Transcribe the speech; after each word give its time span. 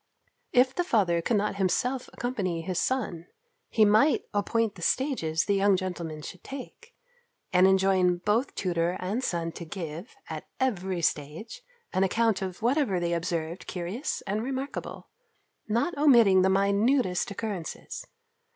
If 0.51 0.73
the 0.73 0.83
father 0.83 1.21
could 1.21 1.37
not 1.37 1.57
himself 1.57 2.09
accompany 2.11 2.61
his 2.63 2.79
son, 2.81 3.27
he 3.69 3.85
might 3.85 4.23
appoint 4.33 4.73
the 4.73 4.81
stages 4.81 5.45
the 5.45 5.53
young 5.53 5.77
gentleman 5.77 6.23
should 6.23 6.43
take, 6.43 6.95
and 7.53 7.67
enjoin 7.67 8.17
both 8.17 8.55
tutor 8.55 8.97
and 8.99 9.23
son 9.23 9.51
to 9.51 9.63
give, 9.63 10.15
at 10.27 10.47
every 10.59 11.03
stage, 11.03 11.61
an 11.93 12.03
account 12.03 12.41
of 12.41 12.63
whatever 12.63 12.99
they 12.99 13.13
observed 13.13 13.67
curious 13.67 14.23
and 14.25 14.41
remarkable, 14.41 15.11
not 15.67 15.95
omitting 15.95 16.41
the 16.41 16.49
minutest 16.49 17.29
occurrences. 17.29 18.07